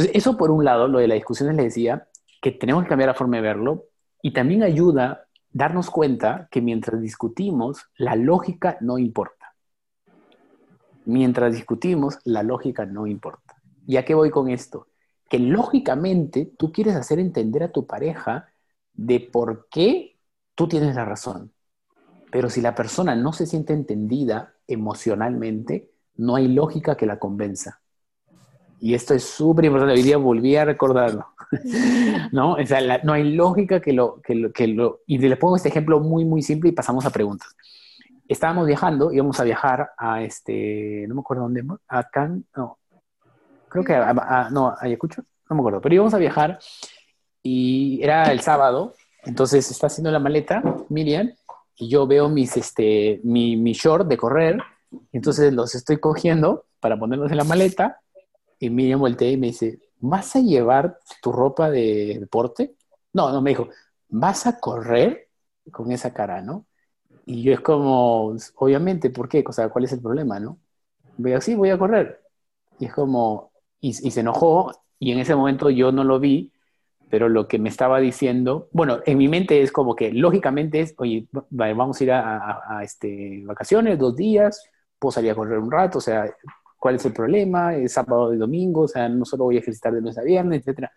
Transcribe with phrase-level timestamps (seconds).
[0.00, 2.08] Entonces, eso por un lado, lo de las discusiones le decía
[2.40, 3.88] que tenemos que cambiar la forma de verlo
[4.22, 9.54] y también ayuda darnos cuenta que mientras discutimos, la lógica no importa.
[11.04, 13.56] Mientras discutimos, la lógica no importa.
[13.86, 14.86] ¿Y a qué voy con esto?
[15.28, 18.48] Que lógicamente tú quieres hacer entender a tu pareja
[18.94, 20.18] de por qué
[20.54, 21.52] tú tienes la razón.
[22.32, 27.82] Pero si la persona no se siente entendida emocionalmente, no hay lógica que la convenza.
[28.80, 29.94] Y esto es súper importante.
[29.94, 31.26] Hoy día volví a recordarlo.
[32.32, 32.54] ¿No?
[32.54, 35.00] O sea, no hay lógica que lo, que, lo, que lo...
[35.06, 37.54] Y le pongo este ejemplo muy, muy simple y pasamos a preguntas.
[38.26, 42.78] Estábamos viajando, íbamos a viajar a este, no me acuerdo dónde, a Can, no,
[43.68, 46.60] creo que a, no, a Ayacucho, no me acuerdo, pero íbamos a viajar
[47.42, 48.94] y era el sábado,
[49.24, 51.32] entonces está haciendo la maleta Miriam
[51.74, 54.62] y yo veo mis, este, mi, mi short de correr,
[55.10, 58.00] entonces los estoy cogiendo para ponerlos en la maleta
[58.60, 62.76] y Miriam voltea y me dice, ¿vas a llevar tu ropa de deporte?
[63.12, 63.68] No, no, me dijo,
[64.08, 65.28] ¿vas a correr
[65.72, 66.66] con esa cara, no?
[67.24, 69.42] Y yo es como, obviamente, ¿por qué?
[69.46, 70.58] O sea, ¿cuál es el problema, no?
[71.16, 72.20] Veo, sí, voy a correr.
[72.78, 76.52] Y es como, y, se enojó, y en ese momento yo no lo vi,
[77.08, 80.94] pero lo que me estaba diciendo, bueno, en mi mente es como que lógicamente es,
[80.98, 85.70] oye, vamos a ir a, a, este, vacaciones, dos días, puedo salir a correr un
[85.70, 86.32] rato, o sea,
[86.80, 89.92] cuál es el problema, es sábado y domingo, o sea, no solo voy a ejercitar
[89.92, 90.88] de lunes a viernes, etc.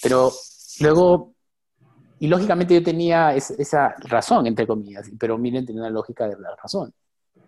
[0.00, 0.32] Pero
[0.80, 1.34] luego,
[2.20, 6.56] y lógicamente yo tenía esa razón, entre comillas, pero miren, tenía una lógica de la
[6.62, 6.94] razón.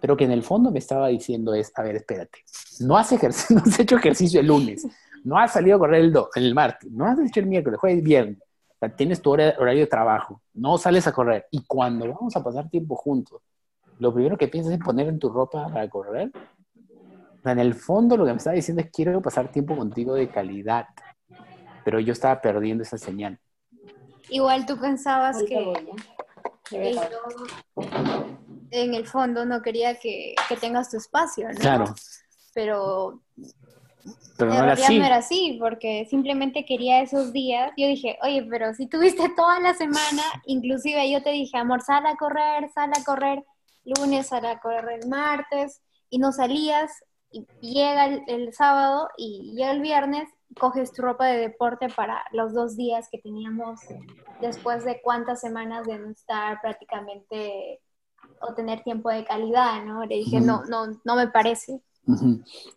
[0.00, 2.38] Pero que en el fondo me estaba diciendo es, a ver, espérate,
[2.80, 3.12] no has,
[3.50, 4.86] no has hecho ejercicio el lunes,
[5.24, 8.38] no has salido a correr el, el martes, no has hecho el miércoles, jueves, viernes,
[8.40, 11.46] o sea, tienes tu horario de trabajo, no sales a correr.
[11.50, 13.42] Y cuando vamos a pasar tiempo juntos,
[13.98, 16.30] lo primero que piensas es poner en tu ropa para correr,
[17.44, 20.86] en el fondo lo que me estaba diciendo es quiero pasar tiempo contigo de calidad,
[21.84, 23.38] pero yo estaba perdiendo esa señal.
[24.28, 25.72] Igual tú pensabas que
[28.70, 31.58] en el fondo no quería que, tengas tu espacio, ¿no?
[31.58, 31.94] Claro.
[32.54, 33.22] Pero,
[34.36, 34.98] pero no era así.
[34.98, 37.72] no era así, porque simplemente quería esos días.
[37.76, 42.04] Yo dije, oye, pero si tuviste toda la semana, inclusive yo te dije, amor, sal
[42.06, 43.44] a correr, sal a correr
[43.84, 45.80] lunes, sal a correr martes,
[46.10, 46.90] y no salías,
[47.30, 50.28] y llega el, sábado y llega el viernes,
[50.58, 53.80] coges tu ropa de deporte para los dos días que teníamos
[54.40, 57.80] después de cuántas semanas de no estar prácticamente
[58.40, 60.04] o tener tiempo de calidad, ¿no?
[60.06, 61.80] Le dije, no, no, no me parece.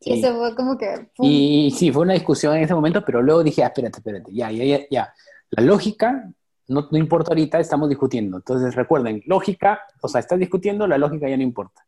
[0.00, 1.08] Y eso fue como que...
[1.18, 4.50] Y, sí, fue una discusión en ese momento, pero luego dije, ah, espérate, espérate, ya,
[4.50, 5.14] ya, ya, ya.
[5.50, 6.32] La lógica
[6.68, 8.38] no, no importa ahorita, estamos discutiendo.
[8.38, 11.86] Entonces recuerden, lógica, o sea, estás discutiendo, la lógica ya no importa.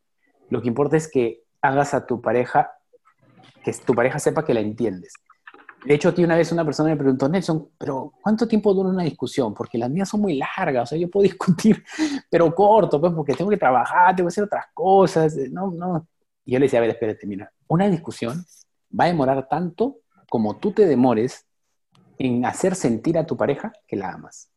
[0.50, 2.72] Lo que importa es que hagas a tu pareja,
[3.64, 5.14] que tu pareja sepa que la entiendes.
[5.82, 9.02] De hecho, aquí una vez una persona me preguntó, Nelson, pero ¿cuánto tiempo dura una
[9.02, 9.54] discusión?
[9.54, 11.82] Porque las mías son muy largas, o sea, yo puedo discutir,
[12.30, 16.06] pero corto, pues, porque tengo que trabajar, tengo que hacer otras cosas, no, no.
[16.44, 18.44] Y yo le decía, a ver, espérate, mira, una discusión
[18.98, 21.46] va a demorar tanto como tú te demores
[22.18, 24.50] en hacer sentir a tu pareja que la amas.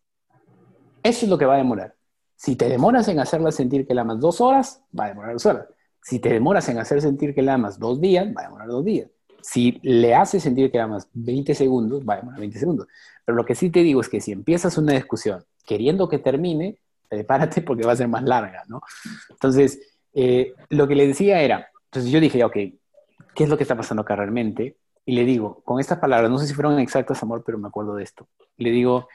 [1.03, 1.95] Eso es lo que va a demorar.
[2.35, 5.45] Si te demoras en hacerla sentir que la amas dos horas, va a demorar dos
[5.45, 5.67] horas.
[6.07, 8.85] Si te demoras en hacer sentir que la amas dos días, va a demorar dos
[8.85, 9.09] días.
[9.41, 12.87] Si le haces sentir que la amas 20 segundos, va a demorar 20 segundos.
[13.25, 16.77] Pero lo que sí te digo es que si empiezas una discusión queriendo que termine,
[17.09, 18.81] prepárate porque va a ser más larga, ¿no?
[19.29, 19.81] Entonces,
[20.13, 23.75] eh, lo que le decía era, entonces yo dije, ok, ¿qué es lo que está
[23.75, 24.77] pasando acá realmente?
[25.03, 27.95] Y le digo, con estas palabras, no sé si fueron exactas, amor, pero me acuerdo
[27.95, 28.29] de esto.
[28.55, 29.09] Le digo,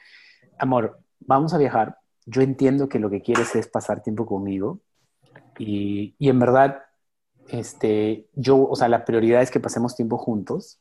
[0.59, 1.97] amor, vamos a viajar.
[2.27, 4.79] Yo entiendo que lo que quieres es pasar tiempo conmigo,
[5.57, 6.83] y, en verdad,
[7.49, 10.79] este, yo, o sea, la prioridad es que pasemos tiempo juntos.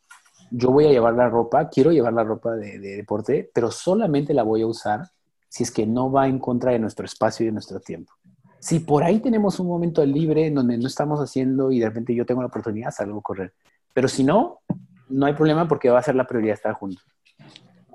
[0.51, 4.43] Yo voy a llevar la ropa, quiero llevar la ropa de, deporte, pero solamente la
[4.43, 5.11] voy a usar
[5.49, 8.13] si es que no va en contra de nuestro espacio y de nuestro tiempo.
[8.59, 12.15] Si por ahí tenemos un momento libre en donde no estamos haciendo y de repente
[12.15, 13.53] yo tengo la oportunidad, salgo a correr.
[13.93, 14.61] Pero si no,
[15.09, 17.05] no hay problema porque va a ser la prioridad estar juntos.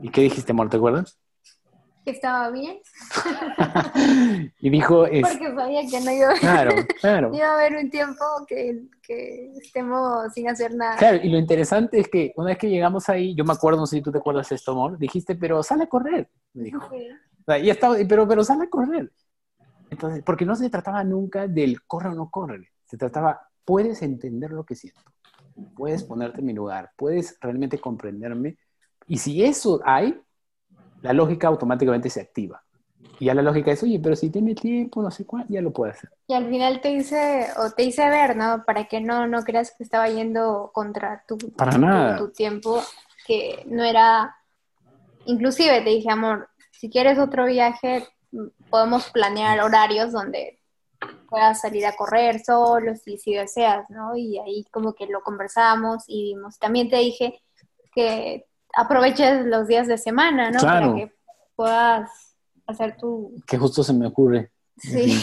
[0.02, 0.70] ¿Y qué dijiste, amor?
[0.70, 1.18] ¿Te acuerdas?
[2.08, 2.80] Que estaba bien.
[4.62, 5.02] y dijo...
[5.02, 6.72] Porque sabía que no iba a, claro,
[7.02, 7.32] claro.
[7.36, 10.96] iba a haber un tiempo que, que, estemos sin hacer nada.
[10.96, 13.86] Claro, y lo interesante es que una vez que llegamos ahí, yo me acuerdo, no
[13.86, 16.90] sé si tú te acuerdas de esto, amor, dijiste, pero sal a correr, me dijo.
[17.62, 19.12] y estaba, pero, pero sal a correr.
[19.90, 24.52] Entonces, porque no se trataba nunca del corre o no corre, se trataba, puedes entender
[24.52, 25.02] lo que siento,
[25.76, 28.58] puedes ponerte en mi lugar, puedes realmente comprenderme,
[29.08, 30.18] y si eso hay,
[31.08, 32.62] la lógica automáticamente se activa.
[33.20, 35.72] Y ya la lógica es, oye, pero si tiene tiempo, no sé cuál, ya lo
[35.72, 36.12] puede hacer.
[36.28, 38.64] Y al final te dice, o te dice ver, ¿no?
[38.66, 42.18] Para que no, no creas que estaba yendo contra tu, Para nada.
[42.18, 42.82] tu, tiempo.
[43.26, 44.36] que no era,
[45.26, 48.06] inclusive te dije, amor, si quieres otro viaje,
[48.70, 50.60] podemos planear horarios donde
[51.30, 54.16] puedas salir a correr solo, si, si deseas, ¿no?
[54.16, 56.60] Y ahí como que lo conversamos y vimos.
[56.60, 57.42] También te dije
[57.94, 58.46] que
[58.78, 60.60] aproveches los días de semana, ¿no?
[60.60, 60.94] Claro.
[60.94, 61.16] Para que
[61.56, 62.10] puedas
[62.68, 63.36] hacer tu...
[63.48, 64.52] Que justo se me ocurre.
[64.78, 65.20] Sí.